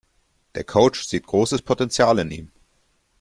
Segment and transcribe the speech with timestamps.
[0.55, 2.51] Der Coach sieht großes Potenzial in ihm.